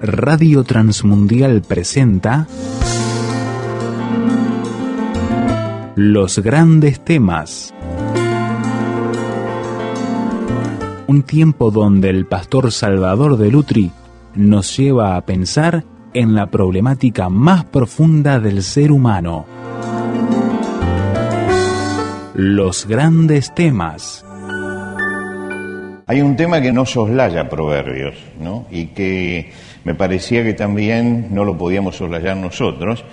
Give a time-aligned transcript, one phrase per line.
[0.00, 2.46] Radio Transmundial presenta
[5.96, 7.74] Los grandes temas.
[11.08, 13.90] Un tiempo donde el pastor Salvador de Lutri
[14.36, 15.84] nos lleva a pensar
[16.14, 19.46] en la problemática más profunda del ser humano.
[22.34, 24.24] Los grandes temas.
[26.08, 28.64] Hay un tema que no soslaya proverbios, ¿no?
[28.70, 29.52] Y que
[29.84, 33.04] me parecía que también no lo podíamos soslayar nosotros,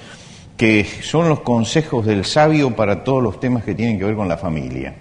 [0.55, 4.29] que son los consejos del sabio para todos los temas que tienen que ver con
[4.29, 4.95] la familia.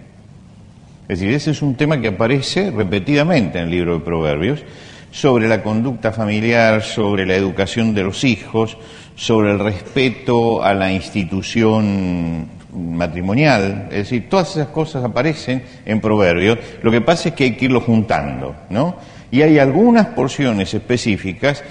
[1.06, 4.64] Es decir, ese es un tema que aparece repetidamente en el libro de Proverbios,
[5.12, 8.76] sobre la conducta familiar, sobre la educación de los hijos,
[9.14, 16.58] sobre el respeto a la institución matrimonial, es decir, todas esas cosas aparecen en Proverbios,
[16.82, 18.96] lo que pasa es que hay que irlo juntando, ¿no?
[19.30, 21.64] Y hay algunas porciones específicas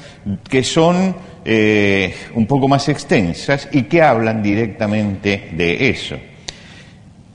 [0.49, 1.15] que son
[1.45, 6.17] eh, un poco más extensas y que hablan directamente de eso.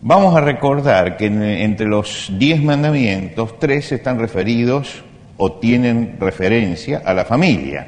[0.01, 5.03] Vamos a recordar que entre los diez mandamientos, tres están referidos
[5.39, 7.87] o tienen referencia a la familia.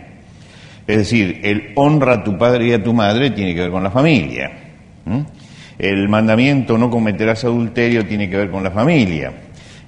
[0.87, 3.83] Es decir, el honra a tu padre y a tu madre tiene que ver con
[3.83, 4.51] la familia.
[5.81, 9.33] El mandamiento no cometerás adulterio tiene que ver con la familia.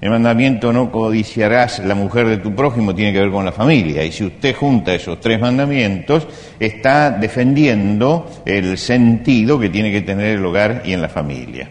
[0.01, 4.03] El mandamiento no codiciarás la mujer de tu prójimo tiene que ver con la familia.
[4.03, 6.27] Y si usted junta esos tres mandamientos,
[6.59, 11.69] está defendiendo el sentido que tiene que tener el hogar y en la familia.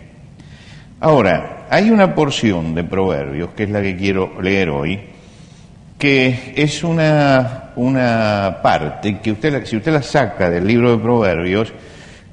[1.00, 5.00] Ahora, hay una porción de Proverbios, que es la que quiero leer hoy,
[5.98, 11.74] que es una, una parte que usted, si usted la saca del libro de Proverbios,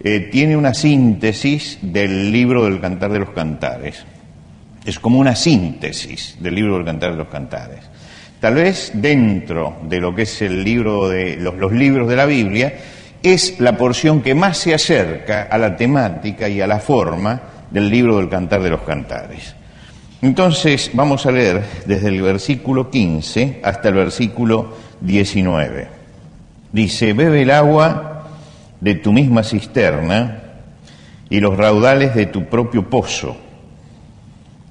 [0.00, 4.04] eh, tiene una síntesis del libro del Cantar de los Cantares.
[4.84, 7.80] Es como una síntesis del libro del Cantar de los Cantares.
[8.41, 12.26] Tal vez dentro de lo que es el libro de los, los libros de la
[12.26, 12.75] Biblia
[13.22, 17.91] es la porción que más se acerca a la temática y a la forma del
[17.91, 19.56] libro del Cantar de los Cantares.
[20.22, 25.88] Entonces vamos a leer desde el versículo 15 hasta el versículo 19.
[26.72, 28.07] Dice, bebe el agua
[28.81, 30.43] de tu misma cisterna
[31.31, 33.37] y los raudales de tu propio pozo.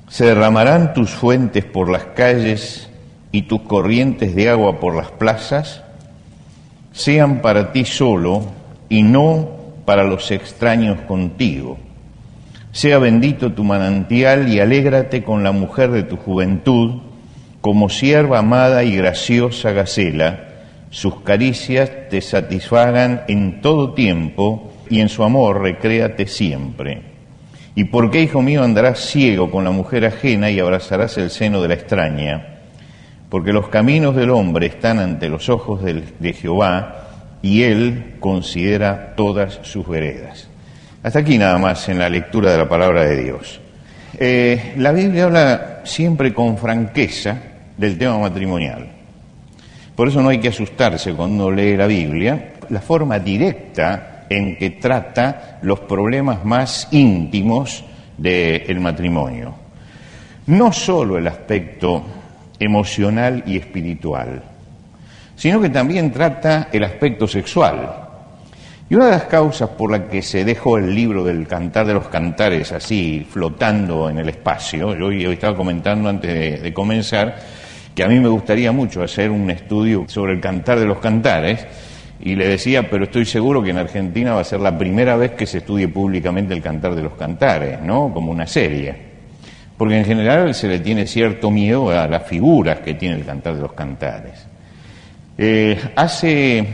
[0.07, 2.89] Se derramarán tus fuentes por las calles
[3.31, 5.83] y tus corrientes de agua por las plazas,
[6.93, 8.45] sean para ti solo
[8.89, 9.49] y no
[9.85, 11.77] para los extraños contigo.
[12.71, 17.01] Sea bendito tu manantial y alégrate con la mujer de tu juventud,
[17.61, 20.46] como sierva amada y graciosa Gacela,
[20.89, 27.01] sus caricias te satisfagan en todo tiempo y en su amor recréate siempre.
[27.75, 31.61] ¿Y por qué, hijo mío, andarás ciego con la mujer ajena y abrazarás el seno
[31.61, 32.59] de la extraña?
[33.29, 37.07] Porque los caminos del hombre están ante los ojos de, Jehová
[37.41, 40.49] y él considera todas sus veredas.
[41.03, 43.59] Hasta aquí nada más en la lectura de la palabra de Dios.
[44.17, 47.37] Eh, la Biblia habla siempre con franqueza
[47.77, 48.96] del tema matrimonial.
[49.97, 54.69] Por eso no hay que asustarse cuando lee la Biblia, la forma directa en que
[54.69, 57.83] trata los problemas más íntimos
[58.15, 59.55] del matrimonio.
[60.45, 62.03] No solo el aspecto
[62.59, 64.43] emocional y espiritual,
[65.35, 68.03] sino que también trata el aspecto sexual.
[68.87, 71.95] Y una de las causas por la que se dejó el libro del Cantar de
[71.95, 77.35] los Cantares así flotando en el espacio, yo estaba comentando antes de comenzar,
[77.97, 81.65] que a mí me gustaría mucho hacer un estudio sobre el cantar de los cantares,
[82.19, 85.31] y le decía, pero estoy seguro que en Argentina va a ser la primera vez
[85.31, 88.13] que se estudie públicamente el cantar de los cantares, ¿no?
[88.13, 88.95] Como una serie.
[89.75, 93.55] Porque en general se le tiene cierto miedo a las figuras que tiene el cantar
[93.55, 94.45] de los cantares.
[95.35, 96.67] Eh, hace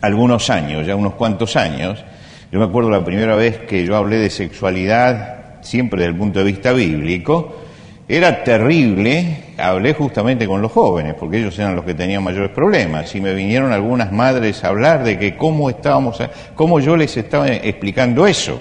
[0.00, 2.04] algunos años, ya unos cuantos años,
[2.52, 6.38] yo me acuerdo la primera vez que yo hablé de sexualidad, siempre desde el punto
[6.38, 7.65] de vista bíblico,
[8.08, 13.12] era terrible, hablé justamente con los jóvenes, porque ellos eran los que tenían mayores problemas,
[13.14, 16.22] y me vinieron algunas madres a hablar de que cómo estábamos,
[16.54, 18.60] cómo yo les estaba explicando eso.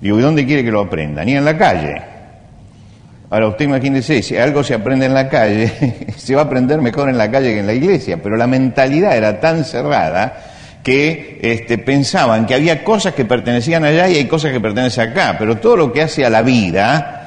[0.00, 1.26] Digo, ¿y dónde quiere que lo aprendan?
[1.26, 2.02] Ni en la calle.
[3.28, 7.08] Ahora usted imagínese, si algo se aprende en la calle, se va a aprender mejor
[7.10, 10.52] en la calle que en la iglesia, pero la mentalidad era tan cerrada
[10.82, 15.36] que este, pensaban que había cosas que pertenecían allá y hay cosas que pertenecen acá,
[15.38, 17.23] pero todo lo que hace a la vida,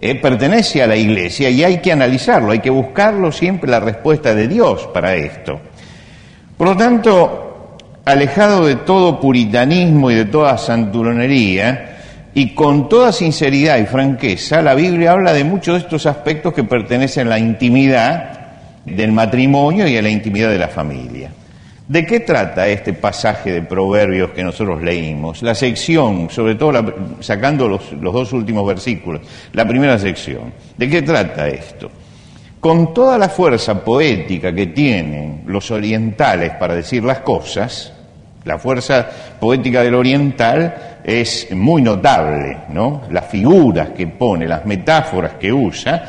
[0.00, 4.34] eh, pertenece a la iglesia y hay que analizarlo, hay que buscarlo siempre la respuesta
[4.34, 5.60] de Dios para esto.
[6.56, 11.86] Por lo tanto, alejado de todo puritanismo y de toda santuronería,
[12.32, 16.64] y con toda sinceridad y franqueza, la Biblia habla de muchos de estos aspectos que
[16.64, 18.40] pertenecen a la intimidad
[18.84, 21.30] del matrimonio y a la intimidad de la familia.
[21.90, 25.42] ¿De qué trata este pasaje de Proverbios que nosotros leímos?
[25.42, 29.22] La sección, sobre todo sacando los, los dos últimos versículos,
[29.54, 30.52] la primera sección.
[30.76, 31.90] ¿De qué trata esto?
[32.60, 37.92] Con toda la fuerza poética que tienen los orientales para decir las cosas,
[38.44, 39.08] la fuerza
[39.40, 43.02] poética del oriental es muy notable, ¿no?
[43.10, 46.04] Las figuras que pone, las metáforas que usa,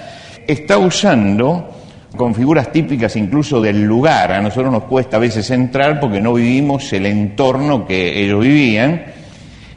[0.46, 1.81] está usando
[2.16, 4.32] con figuras típicas incluso del lugar.
[4.32, 9.04] A nosotros nos cuesta a veces entrar porque no vivimos el entorno que ellos vivían.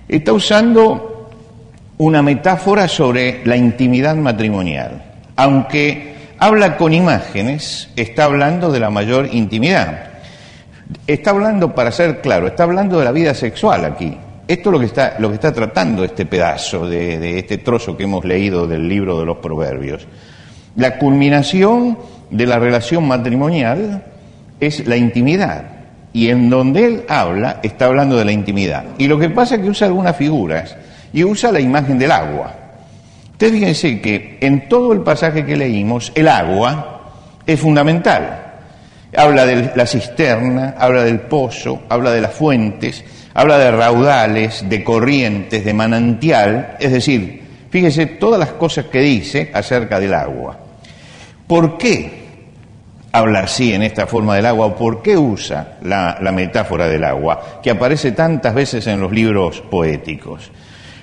[0.08, 1.30] Está usando
[1.98, 5.02] una metáfora sobre la intimidad matrimonial.
[5.36, 10.10] Aunque habla con imágenes, está hablando de la mayor intimidad.
[11.06, 14.16] Está hablando, para ser claro, está hablando de la vida sexual aquí.
[14.46, 17.96] Esto es lo que está, lo que está tratando este pedazo de, de este trozo
[17.96, 20.06] que hemos leído del libro de los Proverbios.
[20.76, 21.96] La culminación
[22.30, 24.04] de la relación matrimonial
[24.60, 25.64] es la intimidad.
[26.12, 28.84] Y en donde él habla, está hablando de la intimidad.
[28.98, 30.76] Y lo que pasa es que usa algunas figuras
[31.12, 32.54] y usa la imagen del agua.
[33.32, 37.02] Ustedes fíjense que en todo el pasaje que leímos, el agua
[37.44, 38.42] es fundamental.
[39.16, 43.04] Habla de la cisterna, habla del pozo, habla de las fuentes,
[43.34, 46.76] habla de raudales, de corrientes, de manantial.
[46.78, 50.63] Es decir, fíjense todas las cosas que dice acerca del agua.
[51.46, 52.24] ¿Por qué
[53.14, 57.60] habla así en esta forma del agua o por qué usa la, metáfora del agua
[57.62, 60.50] que aparece tantas veces en los libros poéticos.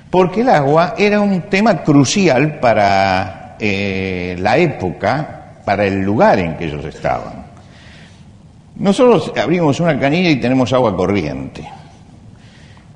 [0.09, 6.57] Porque el agua era un tema crucial para eh, la época, para el lugar en
[6.57, 7.45] que ellos estaban.
[8.75, 11.63] Nosotros abrimos una canilla y tenemos agua corriente.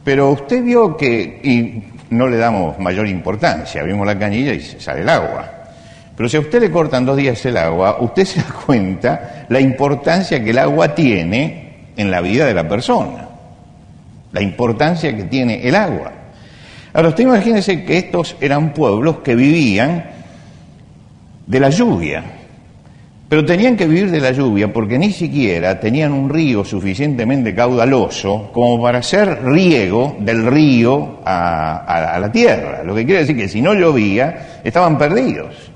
[0.03, 1.83] Pero usted vio que, y
[2.13, 5.64] no le damos mayor importancia, abrimos la canilla y sale el agua.
[6.15, 9.59] Pero si a usted le cortan dos días el agua, usted se da cuenta la
[9.59, 13.27] importancia que el agua tiene en la vida de la persona.
[14.31, 16.11] La importancia que tiene el agua.
[16.93, 20.05] Ahora, usted imagínese que estos eran pueblos que vivían
[21.45, 22.23] de la lluvia.
[23.27, 28.49] Pero tenían que vivir de la lluvia porque ni siquiera tenían un río suficientemente caudaloso
[28.53, 32.83] como para hacer riego del río a, a la tierra.
[32.83, 35.74] Lo que quiere decir que si no llovía, estaban perdidos.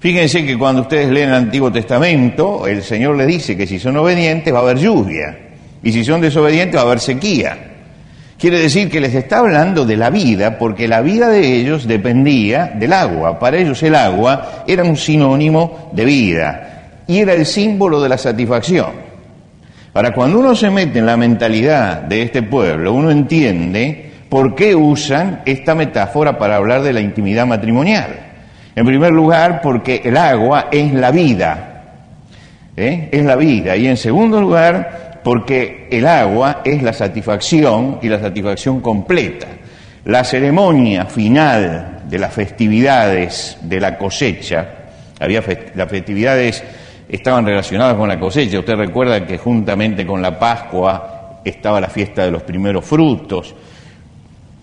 [0.00, 3.96] Fíjense que cuando ustedes leen el Antiguo Testamento, el Señor les dice que si son
[3.96, 5.36] obedientes va a haber lluvia,
[5.82, 7.58] y si son desobedientes va a haber sequía.
[8.38, 12.66] Quiere decir que les está hablando de la vida, porque la vida de ellos dependía
[12.66, 13.40] del agua.
[13.40, 18.18] Para ellos el agua era un sinónimo de vida y era el símbolo de la
[18.18, 19.08] satisfacción.
[19.92, 24.76] Ahora, cuando uno se mete en la mentalidad de este pueblo, uno entiende por qué
[24.76, 28.27] usan esta metáfora para hablar de la intimidad matrimonial.
[28.78, 31.82] En primer lugar, porque el agua es la vida,
[32.76, 33.08] ¿eh?
[33.10, 33.74] es la vida.
[33.74, 39.48] Y en segundo lugar, porque el agua es la satisfacción y la satisfacción completa.
[40.04, 44.68] La ceremonia final de las festividades de la cosecha,
[45.18, 45.42] había
[45.74, 46.62] las festividades
[47.08, 48.60] estaban relacionadas con la cosecha.
[48.60, 53.56] Usted recuerda que juntamente con la Pascua estaba la fiesta de los primeros frutos,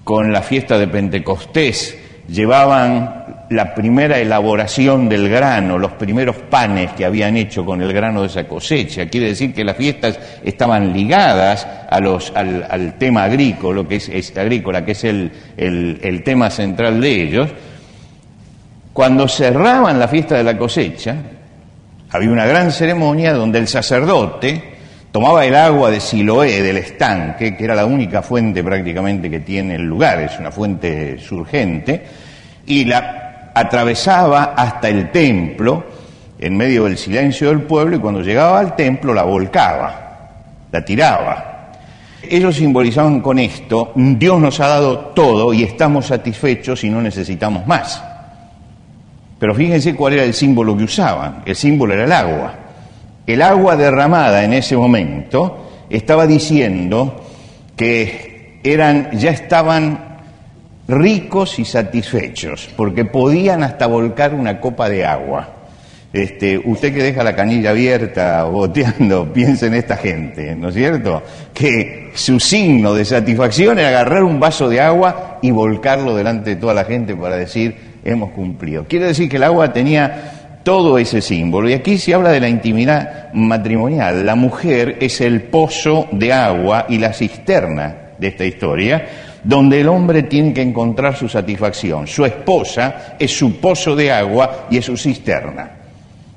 [0.06, 1.98] con la fiesta de Pentecostés
[2.28, 8.22] llevaban la primera elaboración del grano, los primeros panes que habían hecho con el grano
[8.22, 9.08] de esa cosecha.
[9.08, 15.04] Quiere decir que las fiestas estaban ligadas al, tema agrícola, que es, agrícola, que es
[15.04, 17.50] el, el tema central de ellos.
[18.94, 21.16] Cuando cerraban la fiesta de la cosecha,
[22.10, 24.75] había una gran ceremonia donde el sacerdote
[25.12, 29.75] tomaba el agua de Siloé, del estanque, que era la única fuente prácticamente que tiene
[29.75, 32.04] el lugar, es una fuente surgente,
[32.66, 33.25] y la
[33.56, 35.84] atravesaba hasta el templo
[36.38, 40.36] en medio del silencio del pueblo y cuando llegaba al templo la volcaba,
[40.72, 41.72] la tiraba.
[42.22, 47.66] Ellos simbolizaban con esto, Dios nos ha dado todo y estamos satisfechos y no necesitamos
[47.66, 48.04] más.
[49.40, 52.54] Pero fíjense cuál era el símbolo que usaban, el símbolo era el agua.
[53.26, 57.24] El agua derramada en ese momento estaba diciendo
[57.76, 60.14] que eran, ya estaban
[60.88, 65.50] ricos y satisfechos, porque podían hasta volcar una copa de agua.
[66.13, 71.22] Este, usted que deja la canilla abierta boteando, piensa en esta gente, ¿no es cierto?
[71.54, 76.56] Que su signo de satisfacción era agarrar un vaso de agua y volcarlo delante de
[76.56, 77.75] toda la gente para decir,
[78.06, 78.86] hemos cumplido.
[78.86, 81.70] Quiere decir que el agua tenía todo ese símbolo.
[81.70, 84.25] Y aquí se habla de la intimidad matrimonial.
[84.25, 89.06] La mujer es el pozo de agua y la cisterna de esta historia
[89.46, 92.08] donde el hombre tiene que encontrar su satisfacción.
[92.08, 95.70] Su esposa es su pozo de agua y es su cisterna.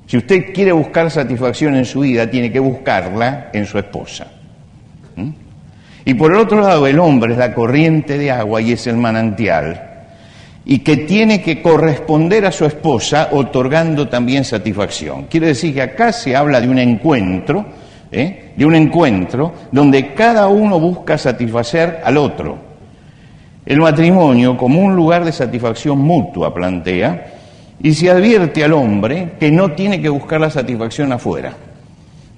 [0.06, 4.26] Si usted quiere buscar satisfacción en su vida, tiene que buscarla en su esposa.
[5.16, 5.30] ¿Mm?
[6.04, 8.96] Y por el otro lado, el hombre es la corriente de agua y es el
[8.96, 9.84] manantial,
[10.64, 15.26] y que tiene que corresponder a su esposa otorgando también satisfacción.
[15.26, 17.64] Quiere decir que acá se habla de un encuentro,
[18.12, 18.52] ¿eh?
[18.54, 22.67] de un encuentro donde cada uno busca satisfacer al otro.
[23.68, 27.34] El matrimonio como un lugar de satisfacción mutua plantea,
[27.82, 31.52] y se advierte al hombre que no tiene que buscar la satisfacción afuera.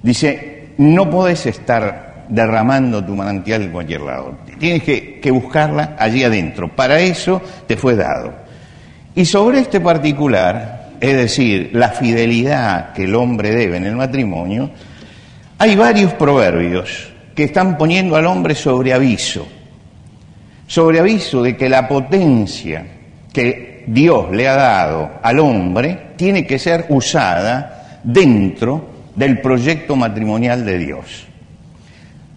[0.03, 6.21] Dice, no podés estar derramando tu manantial en cualquier lado, tienes que, que buscarla allí
[6.21, 6.67] adentro.
[6.67, 8.33] Para eso te fue dado.
[9.15, 14.69] Y sobre este particular, es decir, la fidelidad que el hombre debe en el matrimonio,
[15.57, 19.47] hay varios proverbios que están poniendo al hombre sobre aviso,
[20.71, 22.85] sobre aviso de que la potencia
[23.33, 30.65] que Dios le ha dado al hombre tiene que ser usada dentro del proyecto matrimonial
[30.65, 31.27] de Dios.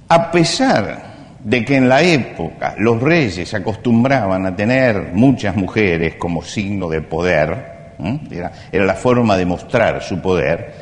[0.08, 1.14] A pesar
[1.44, 7.02] de que en la época los reyes acostumbraban a tener muchas mujeres como signo de
[7.02, 7.94] poder,
[8.32, 10.74] era, era, la forma de mostrar su poder,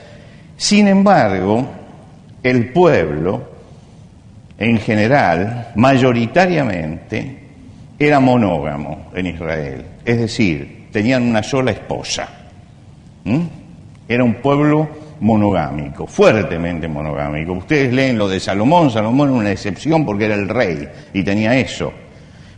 [0.57, 1.69] sin embargo,
[2.43, 3.53] el pueblo
[4.57, 7.42] en general, mayoritariamente,
[8.07, 12.29] era monógamo en Israel, es decir, tenían una sola esposa.
[14.09, 14.89] Era un pueblo
[15.21, 17.53] monogámico, fuertemente monogámico.
[17.53, 21.57] Ustedes leen lo de Salomón, Salomón era una excepción porque era el rey y tenía
[21.57, 21.93] eso.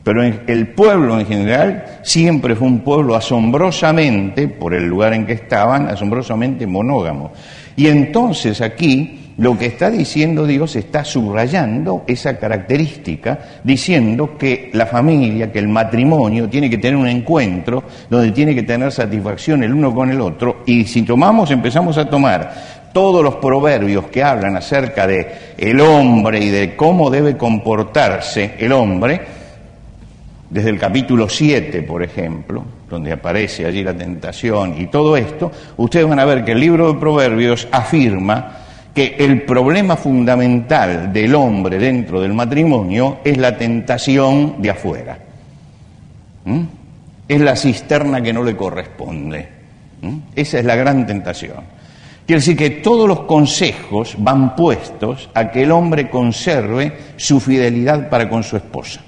[0.03, 5.33] Pero el pueblo en general siempre fue un pueblo asombrosamente, por el lugar en que
[5.33, 7.33] estaban, asombrosamente monógamo.
[7.75, 14.87] Y entonces aquí lo que está diciendo Dios está subrayando esa característica, diciendo que la
[14.87, 19.75] familia, que el matrimonio tiene que tener un encuentro donde tiene que tener satisfacción el
[19.75, 20.62] uno con el otro.
[20.67, 26.38] Y si tomamos, empezamos a tomar todos los proverbios que hablan acerca de el hombre
[26.38, 29.21] y de cómo debe comportarse el hombre,
[30.49, 36.07] desde el capítulo 7, por ejemplo, donde aparece allí la tentación y todo esto, ustedes
[36.07, 38.63] van a ver que el libro de Proverbios afirma
[38.95, 45.19] que el problema fundamental del hombre dentro del matrimonio es la tentación de afuera.
[46.45, 46.61] ¿Mm?
[47.27, 49.49] Es la cisterna que no le corresponde.
[50.01, 50.19] ¿Mm?
[50.37, 51.75] Esa es la gran tentación.
[52.25, 58.09] Quiere decir que todos los consejos van puestos a que el hombre conserve su fidelidad
[58.09, 59.01] para con su esposa.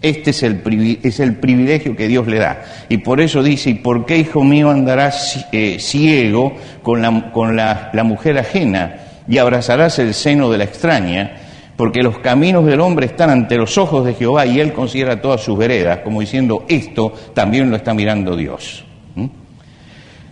[0.00, 2.62] Este es el, es el privilegio que Dios le da.
[2.88, 7.54] Y por eso dice, ¿y por qué, hijo mío, andarás eh, ciego con, la, con
[7.54, 9.05] la, la mujer ajena?
[9.28, 11.36] Y abrazarás el seno de la extraña,
[11.76, 15.42] porque los caminos del hombre están ante los ojos de Jehová y él considera todas
[15.42, 18.84] sus veredas, como diciendo, esto también lo está mirando Dios.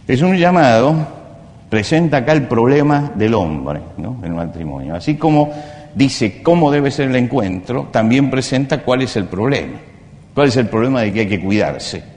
[0.06, 0.94] Es un llamado,
[1.70, 4.20] presenta acá el problema del hombre, ¿no?
[4.22, 4.94] el matrimonio.
[4.94, 5.50] Así como
[5.94, 9.78] dice cómo debe ser el encuentro, también presenta cuál es el problema.
[10.34, 12.13] ¿Cuál es el problema de que hay que cuidarse?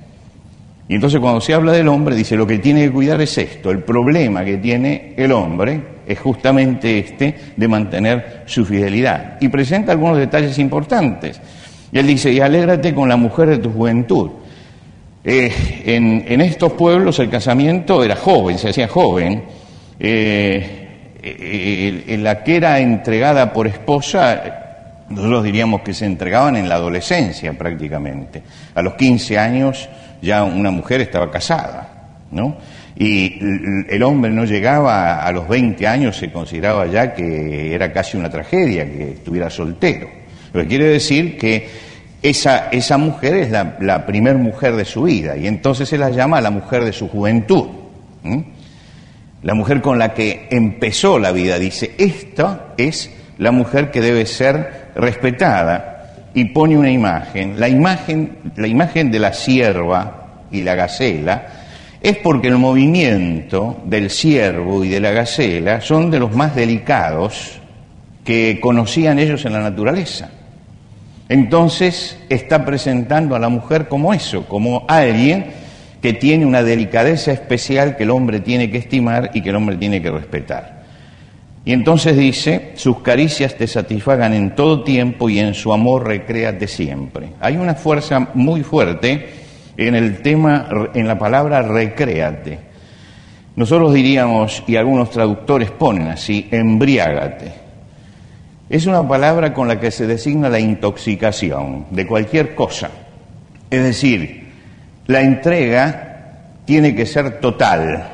[0.89, 3.71] Y entonces cuando se habla del hombre, dice, lo que tiene que cuidar es esto,
[3.71, 9.37] el problema que tiene el hombre es justamente este de mantener su fidelidad.
[9.41, 11.41] Y presenta algunos detalles importantes.
[11.91, 14.29] Y él dice, y alégrate con la mujer de tu juventud.
[15.23, 15.51] Eh,
[15.85, 19.43] en, estos pueblos el casamiento era joven, se hacía joven.
[19.99, 20.87] Eh,
[21.21, 27.51] eh, la que era entregada por esposa, nosotros diríamos que se entregaban en la adolescencia
[27.53, 28.41] prácticamente.
[28.73, 29.89] A los 15 años
[30.21, 31.89] ya una mujer estaba casada,
[32.31, 32.57] ¿no?
[32.99, 33.37] y
[33.89, 38.29] el hombre no llegaba a los 20 años, se consideraba ya que era casi una
[38.29, 40.09] tragedia que estuviera soltero.
[40.51, 41.69] Lo que quiere decir que
[42.23, 46.09] esa, esa mujer es la, la primer mujer de su vida y entonces se la
[46.09, 47.67] llama la mujer de su juventud.
[49.43, 54.25] La mujer con la que empezó la vida, dice, esta es la mujer que debe
[54.25, 55.96] ser respetada
[56.37, 61.47] y pone una imagen, la imagen, la imagen de la sierva y la gacela,
[61.99, 67.59] es porque el movimiento del ciervo y de la gacela son de los más delicados
[68.23, 70.29] que conocían ellos en la naturaleza.
[71.27, 75.47] Entonces está presentando a la mujer como eso, como alguien
[76.03, 79.77] que tiene una delicadeza especial que el hombre tiene que estimar y que el hombre
[79.77, 80.76] tiene que respetar.
[81.67, 86.65] Y entonces dice, sus caricias te satisfagan en todo tiempo y en su amor recréate
[86.65, 87.31] siempre.
[87.41, 89.27] Hay una fuerza muy fuerte
[89.75, 92.57] en el tema, en la palabra recréate.
[93.57, 97.51] Nosotros diríamos, y algunos traductores ponen así, embriágate.
[98.69, 102.91] Es una palabra con la que se designa la intoxicación de cualquier cosa.
[103.69, 104.53] Es decir,
[105.07, 108.07] la entrega tiene que ser total,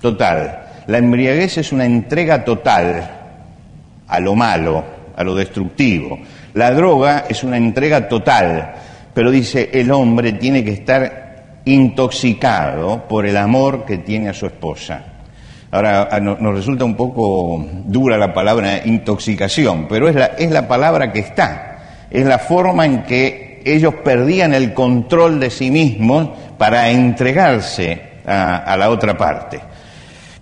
[0.00, 0.67] total.
[0.88, 3.08] La embriaguez es una entrega total
[4.06, 6.18] a lo malo, a lo destructivo.
[6.54, 8.74] La droga es una entrega total,
[9.14, 14.46] pero dice el hombre tiene que estar intoxicado por el amor que tiene a su
[14.46, 15.04] esposa.
[15.70, 21.12] Ahora nos resulta un poco dura la palabra intoxicación, pero es la, es la palabra
[21.12, 26.88] que está, es la forma en que ellos perdían el control de sí mismos para
[26.88, 29.60] entregarse a, la otra parte.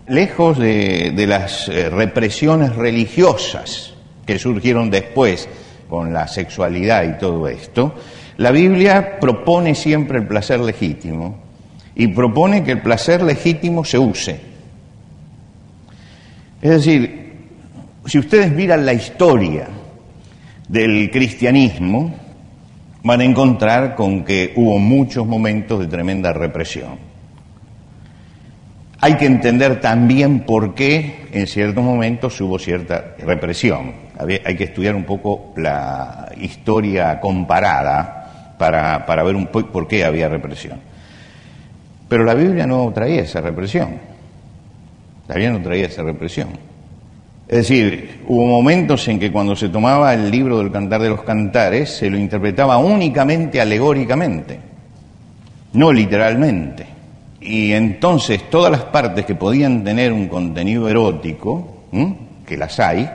[0.09, 3.95] Lejos de, las eh, represiones religiosas
[4.25, 5.49] que surgieron después
[5.89, 7.95] con la sexualidad y todo esto,
[8.37, 11.39] la Biblia propone siempre el placer legítimo
[11.95, 14.41] y propone que el placer legítimo se use.
[16.63, 17.35] Es decir,
[18.05, 19.67] si ustedes miran la historia
[20.69, 22.15] del cristianismo,
[23.03, 27.06] van a encontrar con que hubo muchos momentos de tremenda represión.
[29.07, 33.93] Hay que entender también por qué en ciertos momentos hubo cierta represión.
[34.19, 40.05] Hay que estudiar un poco la historia comparada para, para ver un poco por qué
[40.05, 40.81] había represión.
[42.09, 43.91] Pero la Biblia no traía esa represión.
[45.29, 46.49] La Biblia no traía esa represión.
[47.47, 51.23] Es decir, hubo momentos en que cuando se tomaba el libro del Cantar de los
[51.23, 54.59] Cantares se lo interpretaba únicamente alegóricamente,
[55.75, 56.96] no literalmente.
[57.41, 61.85] Y entonces todas las partes que podían tener un contenido erótico,
[62.47, 63.09] que las hay,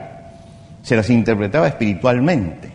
[0.82, 2.70] se las interpretaba espiritualmente.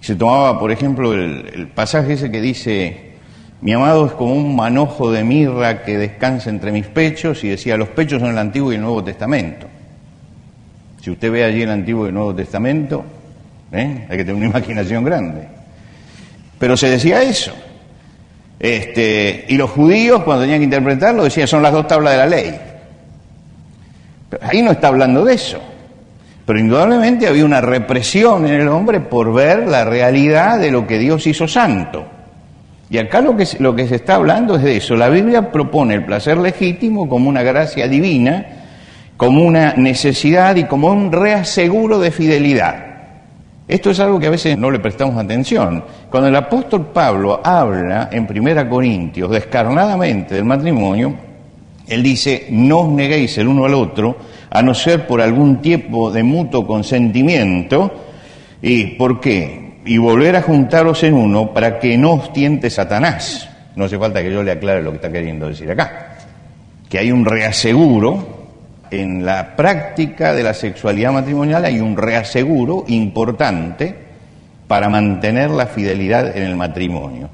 [0.00, 3.12] Se tomaba, por ejemplo, el, pasaje ese que dice,
[3.60, 7.76] mi amado es como un manojo de mirra que descansa entre mis pechos, y decía,
[7.76, 9.66] los pechos son el Antiguo y el Nuevo Testamento.
[11.02, 13.04] Si usted ve allí el Antiguo y el Nuevo Testamento,
[13.72, 14.06] ¿eh?
[14.08, 15.48] hay que tener una imaginación grande.
[16.58, 17.54] Pero se decía eso.
[18.60, 22.26] Este, y los judíos, cuando tenían que interpretarlo, decían, son las dos tablas de la
[22.26, 22.60] ley.
[24.28, 25.58] Pero ahí no está hablando de eso.
[26.44, 30.98] Pero indudablemente había una represión en el hombre por ver la realidad de lo que
[30.98, 32.06] Dios hizo santo.
[32.90, 34.94] Y acá lo que, lo que se está hablando es de eso.
[34.94, 38.46] La Biblia propone el placer legítimo como una gracia divina,
[39.16, 42.89] como una necesidad y como un reaseguro de fidelidad.
[43.70, 45.84] Esto es algo que a veces no le prestamos atención.
[46.10, 51.14] Cuando el apóstol Pablo habla en Primera Corintios descarnadamente del matrimonio,
[51.86, 54.16] él dice, no os neguéis el uno al otro,
[54.50, 57.92] a no ser por algún tiempo de mutuo consentimiento.
[58.60, 59.74] ¿Y por qué?
[59.84, 63.48] Y volver a juntaros en uno para que no os tiente Satanás.
[63.76, 66.16] No hace falta que yo le aclare lo que está queriendo decir acá.
[66.88, 68.39] Que hay un reaseguro
[68.90, 73.94] en la práctica de la sexualidad matrimonial hay un reaseguro importante
[74.66, 77.28] para mantener la fidelidad en el matrimonio.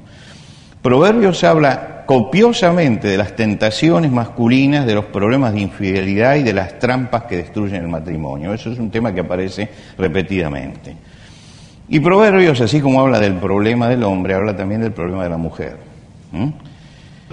[0.81, 6.79] Proverbios habla copiosamente de las tentaciones masculinas, de los problemas de infidelidad y de las
[6.79, 8.53] trampas que destruyen el matrimonio.
[8.53, 10.95] Eso es un tema que aparece repetidamente.
[11.89, 15.37] Y Proverbios, así como habla del problema del hombre, habla también del problema de la
[15.37, 15.77] mujer.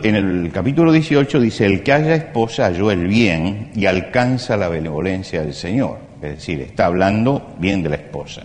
[0.02, 4.68] En el capítulo 18 dice, el que haya esposa halló el bien y alcanza la
[4.68, 5.98] benevolencia del Señor.
[6.20, 8.42] Es decir, está hablando bien de la esposa.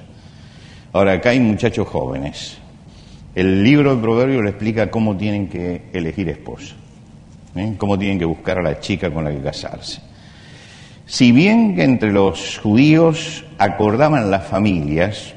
[0.93, 2.57] Ahora, acá hay muchachos jóvenes.
[3.33, 6.75] El libro de Proverbios le explica cómo tienen que elegir esposa,
[7.55, 7.73] ¿eh?
[7.77, 10.01] cómo tienen que buscar a la chica con la que casarse.
[11.05, 15.33] Si bien que entre los judíos acordaban las familias,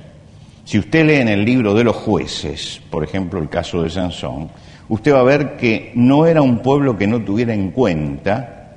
[0.65, 4.49] si usted lee en el libro de los jueces, por ejemplo el caso de Sansón,
[4.89, 8.77] usted va a ver que no era un pueblo que no tuviera en cuenta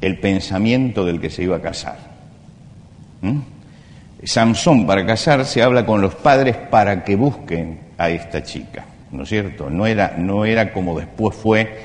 [0.00, 1.98] el pensamiento del que se iba a casar.
[3.20, 3.38] ¿Mm?
[4.24, 9.28] Samson para casarse habla con los padres para que busquen a esta chica, ¿no es
[9.28, 9.68] cierto?
[9.68, 11.80] No era, no era como después fue,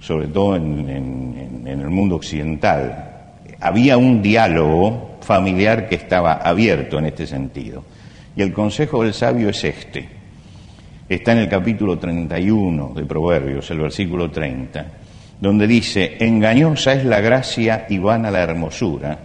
[0.00, 3.34] sobre todo en el mundo occidental.
[3.60, 7.84] Había un diálogo familiar que estaba abierto en este sentido.
[8.36, 10.18] Y el consejo del sabio es este
[11.08, 14.86] está en el capítulo 31 de Proverbios, el versículo 30,
[15.40, 19.18] donde dice, engañosa es la gracia y vana la hermosura,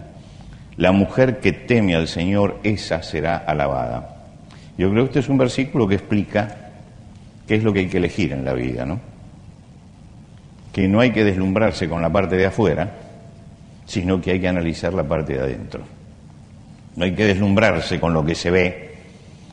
[0.76, 4.16] la mujer que teme al Señor, esa será alabada.
[4.78, 6.56] Yo creo que este es un versículo que explica
[7.46, 8.98] qué es lo que hay que elegir en la vida, ¿no?
[10.72, 12.90] Que no hay que deslumbrarse con la parte de afuera,
[13.86, 15.80] sino que hay que analizar la parte de adentro.
[16.96, 18.94] No hay que deslumbrarse con lo que se ve,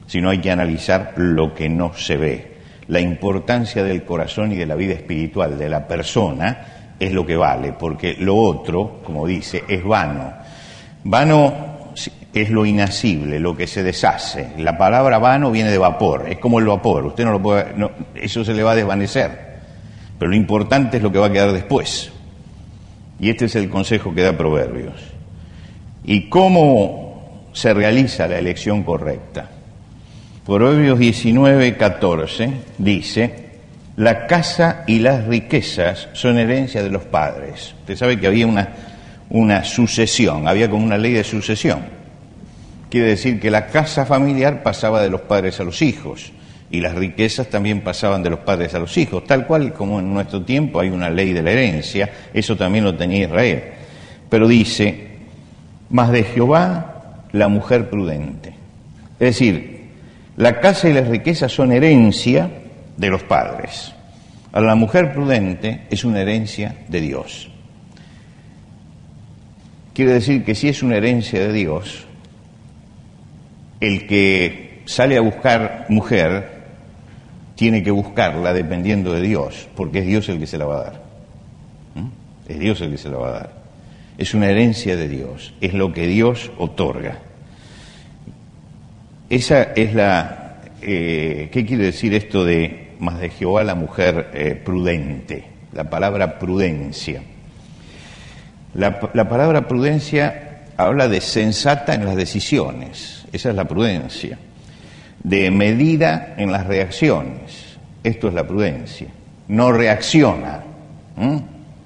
[0.08, 2.52] sino hay que analizar lo que no se ve.
[2.88, 6.66] La importancia del corazón y de la vida espiritual de la persona
[7.00, 10.34] es lo que vale, porque lo otro, como dice, es vano.
[11.04, 11.72] Vano
[12.34, 14.52] es lo inasible, lo que se deshace.
[14.60, 17.66] La palabra vano viene de vapor, es como el vapor, usted no lo puede,
[18.16, 19.52] eso se le va a desvanecer.
[20.20, 22.11] Pero lo importante es lo que va a quedar después.
[23.22, 24.96] Y este es el consejo que da Proverbios.
[26.04, 29.48] ¿Y cómo se realiza la elección correcta?
[30.44, 33.52] Proverbios 19, 14 dice,
[33.96, 37.76] la casa y las riquezas son herencia de los padres.
[37.82, 38.70] Usted sabe que había una,
[39.30, 41.82] una sucesión, había como una ley de sucesión.
[42.90, 46.32] Quiere decir que la casa familiar pasaba de los padres a los hijos
[46.72, 50.14] y las riquezas también pasaban de los padres a los hijos, tal cual como en
[50.14, 53.64] nuestro tiempo hay una ley de la herencia, eso también lo tenía Israel.
[54.30, 55.10] Pero dice,
[55.90, 58.54] más de Jehová la mujer prudente.
[59.20, 59.82] Es decir,
[60.38, 62.50] la casa y las riquezas son herencia
[62.96, 63.94] de los padres.
[64.54, 67.50] A la mujer prudente es una herencia de Dios.
[69.94, 72.06] Quiere decir que si es una herencia de Dios,
[73.82, 76.51] el que sale a buscar mujer
[77.62, 80.84] tiene que buscarla dependiendo de Dios, porque es Dios el que se la va a
[80.84, 81.02] dar.
[82.50, 83.52] Es Dios el que se la va a dar.
[84.18, 87.20] Es una herencia de Dios, es lo que Dios otorga.
[89.30, 90.64] Esa es la...
[90.82, 96.40] Eh, ¿Qué quiere decir esto de más de Jehová la mujer eh, prudente, la palabra
[96.40, 97.22] prudencia.
[98.74, 104.40] La, la, palabra prudencia habla de sensata en las decisiones, esa es la prudencia,
[105.24, 109.08] de medida en las reacciones, esto es la prudencia,
[109.48, 110.64] no reacciona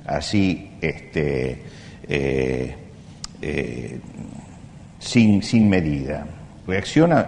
[0.05, 1.61] así este,
[2.07, 2.75] eh,
[3.41, 3.99] eh,
[4.99, 6.25] sin, sin medida,
[6.67, 7.27] reacciona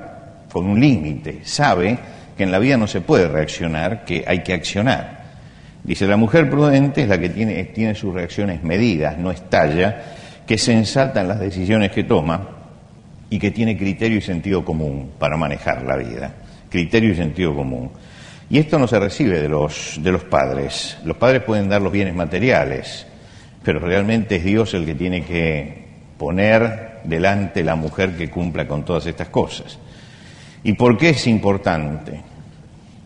[0.52, 1.98] con un límite, sabe
[2.38, 5.18] que en la vida no se puede reaccionar, que hay que accionar.
[5.84, 10.04] Dice, la mujer prudente es la que tiene, tiene sus reacciones medidas, no estalla,
[10.46, 12.57] que sensata en las decisiones que toma
[13.30, 16.34] y que tiene criterio y sentido común para manejar la vida.
[16.70, 17.90] Criterio y sentido común.
[18.50, 20.98] Y esto no se recibe de los, de los padres.
[21.04, 23.06] Los padres pueden dar los bienes materiales,
[23.64, 25.86] pero realmente es Dios el que tiene que
[26.18, 29.78] poner delante la mujer que cumpla con todas estas cosas.
[30.64, 32.22] ¿Y por qué es importante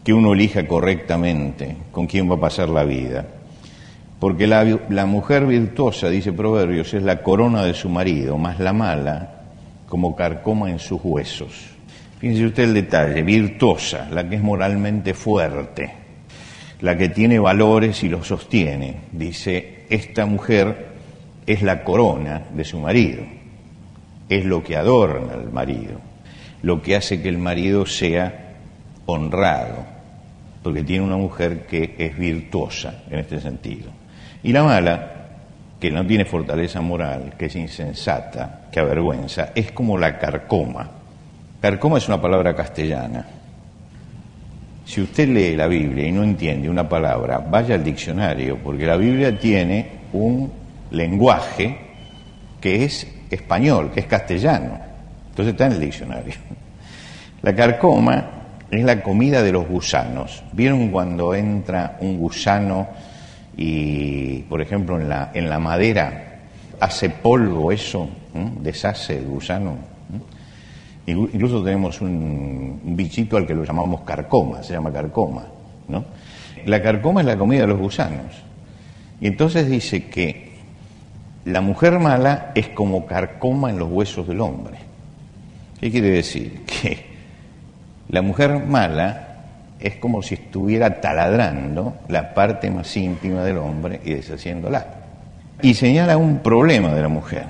[0.03, 3.25] que uno elija correctamente con quién va a pasar la vida?
[4.19, 8.71] Porque la, la, mujer virtuosa, dice Proverbios, es la corona de su marido, más la
[8.71, 9.40] mala
[9.91, 11.51] como carcoma en sus huesos.
[12.19, 15.91] Fíjense usted el detalle, virtuosa, la que es moralmente fuerte,
[16.79, 19.01] la que tiene valores y los sostiene.
[19.11, 20.87] Dice, esta mujer
[21.45, 23.23] es la corona de su marido,
[24.29, 26.11] es lo que adorna al marido
[26.63, 28.55] lo que hace que el marido sea
[29.05, 29.85] honrado,
[30.63, 33.89] porque tiene una mujer que es virtuosa en este sentido.
[34.43, 35.20] Y la mala,
[35.81, 40.87] que no tiene fortaleza moral, que es insensata, que avergüenza, es como la carcoma.
[41.59, 43.25] Carcoma es una palabra castellana.
[44.85, 48.95] Si usted lee la Biblia y no entiende una palabra, vaya al diccionario, porque la
[48.95, 50.51] Biblia tiene un
[50.91, 51.75] lenguaje
[52.61, 54.77] que es español, que es castellano.
[55.29, 56.35] Entonces está en el diccionario.
[57.41, 58.25] La carcoma
[58.69, 60.43] es la comida de los gusanos.
[60.51, 62.87] ¿Vieron cuando entra un gusano
[63.57, 66.39] y, por ejemplo, en la, en la madera
[66.79, 68.09] hace polvo eso,
[68.61, 69.75] deshace el gusano?
[71.05, 75.45] Incluso tenemos un, un, bichito al que lo llamamos carcoma, se llama carcoma.
[75.87, 76.05] ¿no?
[76.65, 78.43] La carcoma es la comida de los gusanos.
[79.19, 80.51] Y entonces dice que
[81.45, 84.77] la mujer mala es como carcoma en los huesos del hombre.
[85.79, 86.61] ¿Qué quiere decir?
[86.81, 87.11] Que
[88.09, 89.30] la mujer mala
[89.81, 94.85] es como si estuviera taladrando la parte más íntima del hombre y deshaciéndola.
[95.61, 97.45] Y señala un problema de la mujer,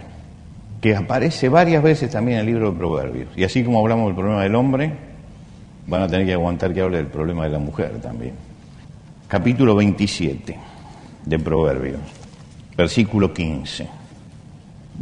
[0.82, 3.30] que aparece varias veces también en el libro de Proverbios.
[3.36, 4.91] Y así como hablamos del problema del hombre,
[5.88, 8.34] van a tener que aguantar que hable del problema de la mujer también.
[9.28, 10.58] Capítulo 27
[11.26, 12.00] de Proverbios,
[12.76, 14.02] versículo 15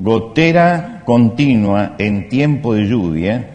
[0.02, 3.50] gotera continua en tiempo de lluvia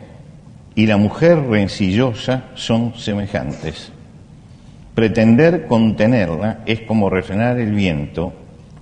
[0.75, 3.93] y la mujer rencillosa son semejantes.
[4.95, 8.33] Pretender contenerla es como refrenar el viento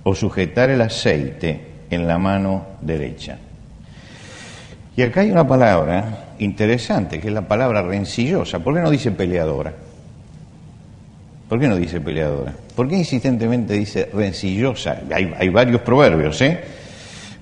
[0.03, 3.37] o sujetar el aceite en la mano derecha.
[4.95, 8.59] Y acá hay una palabra interesante, que es la palabra rencillosa.
[8.59, 9.73] ¿Por qué no dice peleadora?
[11.49, 12.53] ¿Por qué no dice peleadora?
[12.75, 15.01] ¿Por qué insistentemente dice rencillosa?
[15.13, 16.59] Hay, hay varios proverbios, ¿eh?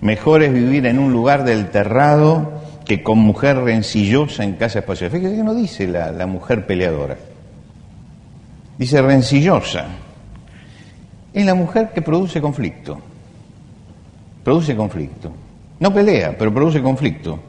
[0.01, 5.15] Mejor es vivir en un lugar del terrado que con mujer rencillosa en casa espaciosa.
[5.15, 7.17] Fíjese que no dice la, la mujer peleadora.
[8.77, 9.85] Dice rencillosa.
[11.33, 12.99] Es la mujer que produce conflicto.
[14.43, 15.31] Produce conflicto.
[15.79, 17.39] No pelea, pero produce conflicto.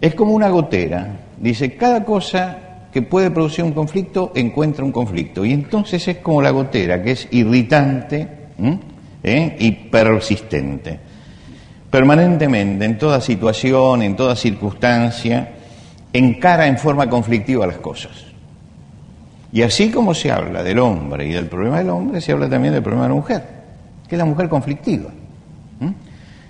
[0.00, 1.16] Es como una gotera.
[1.38, 5.44] Dice, cada cosa que puede producir un conflicto encuentra un conflicto.
[5.44, 8.28] Y entonces es como la gotera, que es irritante,
[9.22, 9.56] ¿eh?
[9.58, 11.00] y persistente.
[11.92, 15.46] Permanentemente, en toda situación, en toda circunstancia,
[16.10, 18.12] encara en forma conflictiva las cosas.
[19.52, 22.72] Y así como se habla del hombre y del problema del hombre, se habla también
[22.72, 23.42] del problema de la mujer,
[24.08, 25.10] que es la mujer conflictiva,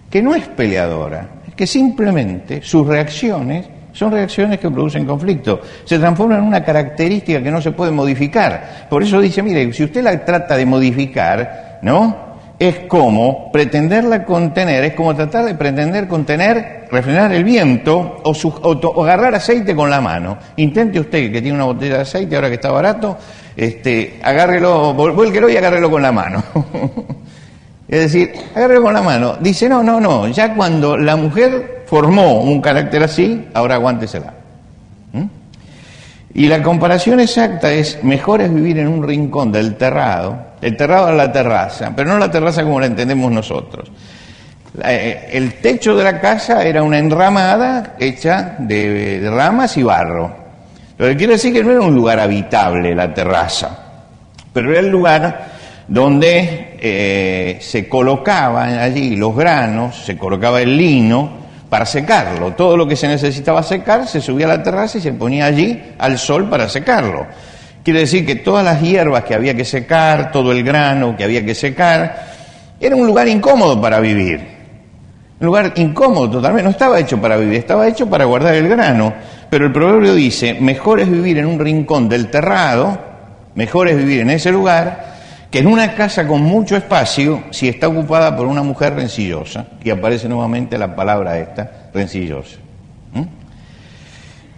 [0.08, 6.38] que no es peleadora, que simplemente sus reacciones son reacciones que producen conflicto, se transforman
[6.38, 8.86] en una característica que no se puede modificar.
[8.88, 12.31] Por eso dice, mire, si usted la trata de modificar, ¿no?
[12.58, 19.34] Es como pretenderla contener, es como tratar de pretender contener, refrenar el viento o, agarrar
[19.34, 20.38] aceite con la mano.
[20.56, 23.18] Intente usted que tiene una botella de aceite ahora que está barato,
[23.56, 26.42] este, agárrelo, vuélquelo y agárrelo con la mano.
[27.88, 29.36] es decir, agárrelo con la mano.
[29.40, 34.41] Dice, no, no, no, ya cuando la mujer formó un carácter así, ahora aguántesela.
[36.34, 41.10] Y la comparación exacta es, mejor es vivir en un rincón del terrado, el terrado
[41.10, 43.90] es la terraza, pero no la terraza como la entendemos nosotros.
[44.82, 50.34] Eh, el techo de la casa era una enramada hecha de, ramas y barro.
[50.96, 53.78] Lo que quiere decir que no era un lugar habitable la terraza,
[54.52, 55.52] pero era el lugar
[55.86, 61.41] donde eh, se colocaban allí los granos, se colocaba el lino,
[61.72, 62.52] para secarlo.
[62.52, 65.82] Todo lo que se necesitaba secar se subía a la terraza y se ponía allí
[65.98, 67.26] al sol para secarlo.
[67.82, 71.42] Quiere decir que todas las hierbas que había que secar, todo el grano que había
[71.42, 72.26] que secar,
[72.78, 74.38] era un lugar incómodo para vivir.
[75.40, 79.14] Un lugar incómodo totalmente, no estaba hecho para vivir, estaba hecho para guardar el grano.
[79.48, 82.98] Pero el proverbio dice, mejor es vivir en un rincón del terrado,
[83.54, 85.11] mejor es vivir en ese lugar,
[85.52, 89.90] que en una casa con mucho espacio, si está ocupada por una mujer rencillosa, y
[89.90, 92.56] aparece nuevamente la palabra esta, rencillosa.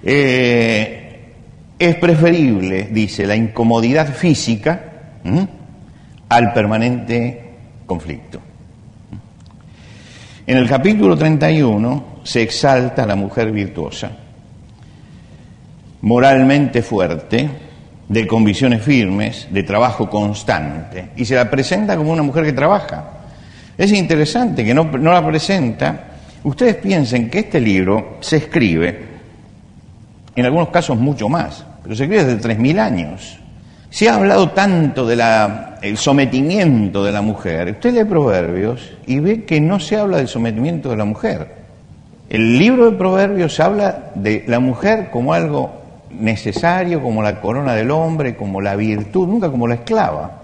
[0.04, 1.33] Eh,
[1.76, 4.80] es preferible, dice, la incomodidad física
[6.28, 7.42] al permanente
[7.87, 8.38] conflicto.
[10.46, 14.12] En el capítulo 31 se exalta a la mujer virtuosa,
[16.02, 17.50] moralmente fuerte,
[18.09, 23.05] de convicciones firmes, de trabajo constante, y se la presenta como una mujer que trabaja.
[23.77, 26.05] Es interesante que no, la presenta.
[26.45, 29.14] Ustedes piensen que este libro se escribe,
[30.37, 33.38] en algunos casos mucho más, pero se escribe desde 3.000 años.
[33.88, 37.71] Se ha hablado tanto del sometimiento de la mujer.
[37.71, 41.64] Usted lee Proverbios y ve que no se habla del sometimiento de la mujer.
[42.29, 45.84] El libro de Proverbios habla de la mujer como algo
[46.18, 50.42] necesario, como la corona del hombre, como la virtud, nunca como la esclava.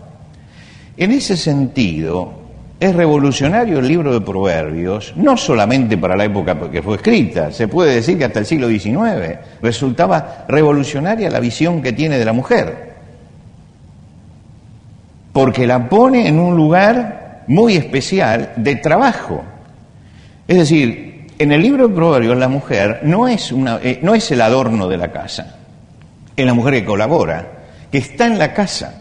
[0.96, 2.40] En ese sentido,
[2.80, 7.68] es revolucionario el libro de Proverbios, no solamente para la época que fue escrita, se
[7.68, 12.32] puede decir que hasta el siglo XIX resultaba revolucionaria la visión que tiene de la
[12.32, 12.94] mujer,
[15.34, 19.42] porque la pone en un lugar muy especial de trabajo.
[20.48, 24.30] Es decir, en el libro de Proverbios la mujer no es, una, eh, no es
[24.30, 25.59] el adorno de la casa,
[26.40, 27.46] es la mujer que colabora,
[27.90, 29.00] que está en la casa,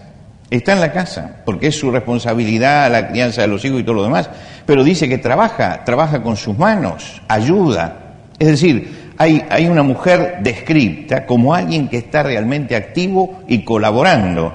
[0.49, 3.95] está en la casa, porque es su responsabilidad la crianza de los hijos y todo
[3.95, 4.30] lo demás,
[4.65, 8.15] pero dice que trabaja, trabaja con sus manos, ayuda.
[8.38, 14.54] Es decir, hay, hay una mujer descripta como alguien que está realmente activo y colaborando.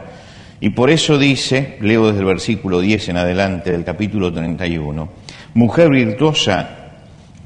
[0.60, 5.08] Y por eso dice, leo desde el versículo 10 en adelante del capítulo 31,
[5.54, 6.68] mujer virtuosa,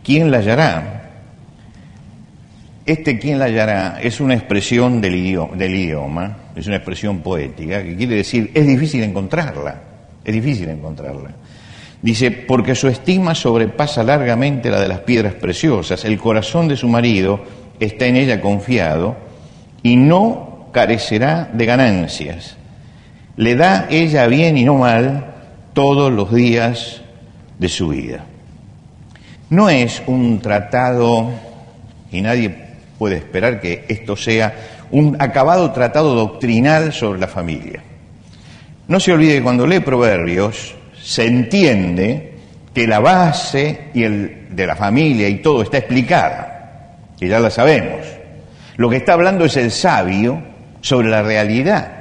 [0.04, 1.07] ¿quién la hallará?
[2.88, 8.16] Este quien la hallará es una expresión del idioma, es una expresión poética, que quiere
[8.16, 9.78] decir, es difícil encontrarla,
[10.24, 11.32] es difícil encontrarla.
[12.00, 16.88] Dice, porque su estima sobrepasa largamente la de las piedras preciosas, el corazón de su
[16.88, 17.44] marido
[17.78, 19.18] está en ella confiado
[19.82, 22.56] y no carecerá de ganancias.
[23.36, 25.34] Le da ella bien y no mal
[25.74, 27.02] todos los días
[27.58, 28.24] de su vida.
[29.50, 31.32] No es un tratado,
[32.10, 32.67] y nadie
[32.98, 34.54] puede esperar que esto sea
[34.90, 37.82] un acabado tratado doctrinal sobre la familia.
[38.88, 42.34] No se olvide que cuando lee Proverbios se entiende
[42.74, 47.50] que la base y el, de la familia y todo está explicada, que ya la
[47.50, 48.06] sabemos.
[48.76, 50.42] Lo que está hablando es el sabio
[50.80, 51.97] sobre la realidad.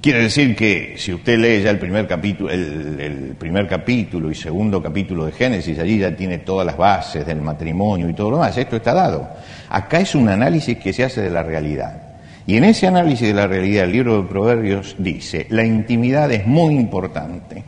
[0.00, 4.82] Quiere decir que si usted lee ya el primer capítulo, el, primer capítulo y segundo
[4.82, 8.56] capítulo de Génesis, allí ya tiene todas las bases del matrimonio y todo lo demás,
[8.56, 9.28] esto está dado.
[9.68, 12.00] Acá es un análisis que se hace de la realidad.
[12.46, 16.46] Y en ese análisis de la realidad, el libro de Proverbios dice, la intimidad es
[16.46, 17.62] muy importante,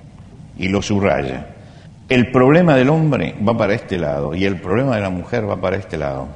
[0.57, 1.49] y lo subraya.
[2.09, 5.61] El problema del hombre va para este lado y el problema de la mujer va
[5.61, 6.29] para este lado.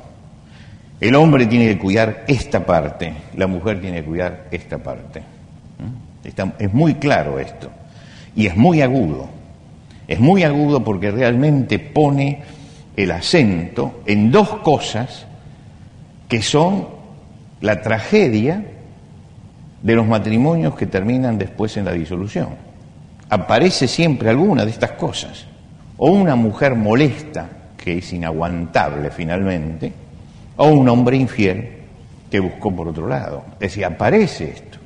[1.00, 5.35] El hombre tiene que cuidar esta parte, la mujer tiene que cuidar esta parte
[6.58, 7.70] es muy claro esto
[8.34, 9.28] y es muy agudo.
[10.06, 12.42] Es muy agudo porque realmente pone
[12.96, 15.26] el acento en dos cosas
[16.28, 16.88] que son
[17.60, 18.64] la tragedia
[19.82, 22.48] de los matrimonios que terminan después en la disolución.
[23.28, 25.46] Aparece siempre alguna de estas cosas.
[25.98, 29.92] O una mujer molesta, que es inaguantable finalmente,
[30.56, 31.68] o un hombre infiel
[32.30, 33.44] que buscó por otro lado.
[33.54, 34.78] Es decir, aparece esto,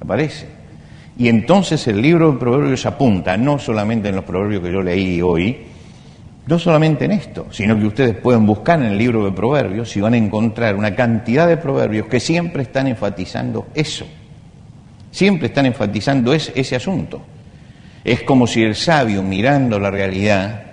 [0.00, 0.59] aparece.
[1.18, 5.20] Y entonces el libro de Proverbios apunta, no solamente en los proverbios que yo leí
[5.20, 5.58] hoy,
[6.50, 10.00] no solamente en esto, sino que ustedes pueden buscar en el libro de Proverbios y
[10.00, 14.04] van a encontrar una cantidad de proverbios que siempre están enfatizando eso,
[15.12, 17.22] siempre están enfatizando ese, asunto.
[18.02, 20.64] Es como si el sabio mirando la realidad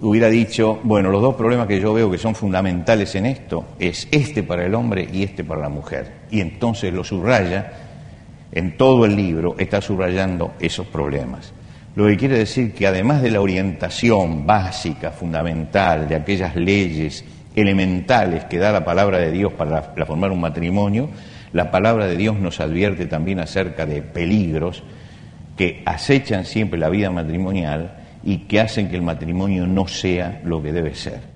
[0.00, 4.08] hubiera dicho, bueno, los dos problemas que yo veo que son fundamentales en esto es
[4.10, 6.10] este para el hombre y este para la mujer.
[6.30, 7.72] Y entonces lo subraya,
[8.56, 11.52] en todo el libro está subrayando esos problemas.
[11.94, 17.22] Lo que quiere decir que además de la orientación básica, fundamental, de aquellas leyes
[17.54, 21.10] elementales que da la palabra de Dios para, formar un matrimonio,
[21.52, 24.82] la palabra de Dios nos advierte también acerca de peligros
[25.54, 30.62] que acechan siempre la vida matrimonial y que hacen que el matrimonio no sea lo
[30.62, 31.35] que debe ser.